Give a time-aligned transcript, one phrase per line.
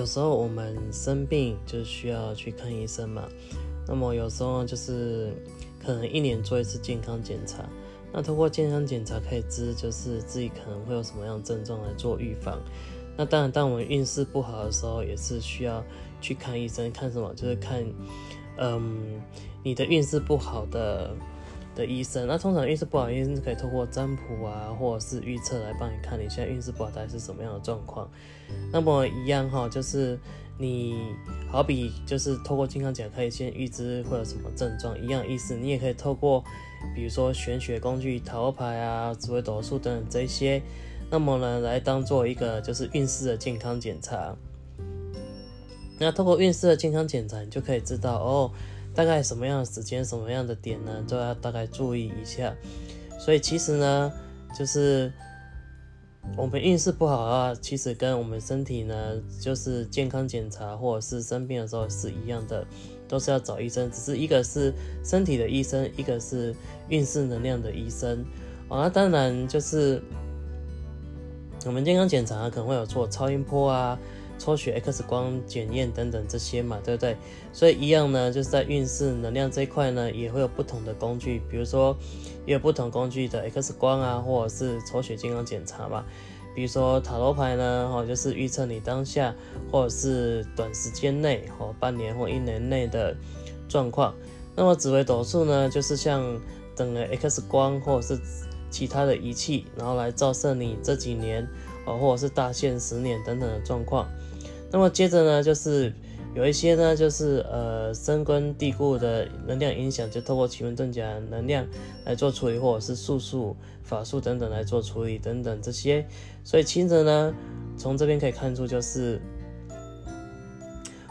[0.00, 3.28] 有时候我们生病就需要去看医生嘛，
[3.86, 5.30] 那么有时候就是
[5.78, 7.68] 可能一年做一次健康检查，
[8.10, 12.58] 那通过健康检查可以知就是自己可能会有什么样的症状来做预防。
[13.14, 15.84] 那当然，当我们运势不好的时候，也是需要
[16.18, 17.34] 去看医生，看什么？
[17.34, 17.84] 就是看，
[18.56, 19.20] 嗯，
[19.62, 21.14] 你的运势不好的。
[21.80, 28.06] 的医生，那通常运势不好，医生是可以透过占卜啊，或者是预测来帮你看你现在运势不好大概是什么样的状况。
[28.70, 30.18] 那么一样哈，就是
[30.58, 31.14] 你
[31.50, 35.56] 好比就是透过健康检查可以先预知会有什么症状，一样意思。
[35.56, 36.44] 你也可以透过
[36.94, 40.60] 比如说玄学工具塔罗牌啊、紫微斗数等等这些，
[41.10, 44.36] 那么呢来当做一个就是运势的健康检查。
[45.98, 48.50] 那透过运势的健康检查，你就可以知道哦。
[48.94, 52.54] 大概什么样的时间、什么样的点呢，都要大概注意一下。
[53.18, 54.12] 所以其实呢，
[54.58, 55.12] 就是
[56.36, 58.94] 我们运势不好啊，其实跟我们身体呢，
[59.40, 62.66] 就是健康检查或者是生病的时候是一样的，
[63.06, 63.90] 都是要找医生。
[63.90, 64.72] 只是一个是
[65.04, 66.54] 身体的医生，一个是
[66.88, 68.24] 运势能量的医生。
[68.68, 70.02] 啊，那当然就是
[71.66, 73.98] 我们健康检查可能会有做超音波啊。
[74.40, 77.16] 抽血、X 光检验等等这些嘛，对不对？
[77.52, 81.94] 所以一样呢，就是在运势能量这一块呢，也会有不同的工具，比如说
[82.46, 86.04] 也有不同工具的 X 光啊，或者是抽血健康检查嘛。
[86.52, 89.32] 比如说塔罗牌呢，哦，就是预测你当下
[89.70, 93.14] 或者是短时间内，哦，半年或一年内的
[93.68, 94.14] 状况。
[94.56, 96.40] 那么紫微斗数呢，就是像
[96.74, 98.20] 等了 X 光或者是
[98.68, 101.46] 其他的仪器，然后来照射你这几年，
[101.98, 104.08] 或者是大限十年等等的状况。
[104.70, 105.92] 那么接着呢，就是
[106.34, 111.66] 有一些呢，就是呃深根蒂固的能量影响，就透过奇门遁甲能量
[112.04, 116.06] 来做处理，或者是术数、法术等等来做处理等等这些。
[116.44, 117.34] 所以其实呢，
[117.76, 119.20] 从这边可以看出，就是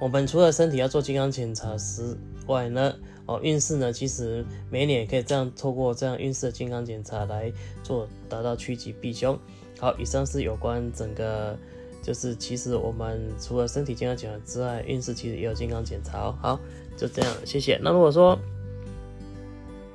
[0.00, 2.94] 我们除了身体要做健康检查之外呢，
[3.26, 7.52] 哦运势呢，其实每年也可以这样透过这样运势的健康检查来
[7.82, 9.36] 做，达到趋吉避凶。
[9.78, 11.56] 好，以上是有关整个。
[12.02, 16.34] 就是其实我们除了身体健康检查之外，运势其实也有健康检查哦。
[16.40, 16.58] 好，
[16.96, 17.78] 就这样，谢谢。
[17.82, 18.38] 那如果说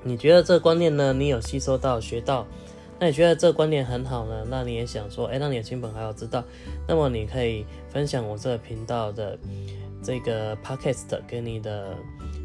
[0.03, 2.45] 你觉得这个观念呢，你有吸收到、学到，
[2.99, 4.45] 那你觉得这个观念很好呢？
[4.47, 6.43] 那你也想说，哎，让你的亲朋好友知道，
[6.87, 9.35] 那么你可以分享我这个频道的
[10.03, 11.97] 这个 podcast 给你的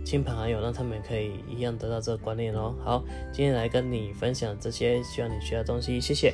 [0.07, 2.75] 亲朋好友，让他们可以一样得到这个观念哦。
[2.83, 6.33] 好，今天来跟你分享这些，需要你学的东西，谢谢。